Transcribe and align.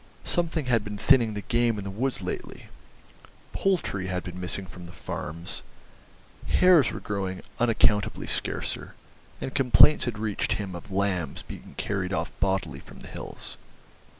Something 0.23 0.65
had 0.65 0.83
been 0.83 0.97
thinning 0.97 1.35
the 1.35 1.41
game 1.43 1.77
in 1.77 1.83
the 1.83 1.91
woods 1.91 2.23
lately, 2.23 2.69
poultry 3.53 4.07
had 4.07 4.23
been 4.23 4.39
missing 4.39 4.65
from 4.65 4.87
the 4.87 4.91
farms, 4.91 5.61
hares 6.47 6.91
were 6.91 6.99
growing 6.99 7.43
unaccountably 7.59 8.25
scarcer, 8.25 8.95
and 9.39 9.53
complaints 9.53 10.05
had 10.05 10.17
reached 10.17 10.53
him 10.53 10.73
of 10.73 10.89
lambs 10.91 11.43
being 11.43 11.75
carried 11.77 12.13
off 12.13 12.31
bodily 12.39 12.79
from 12.79 13.01
the 13.01 13.09
hills. 13.09 13.57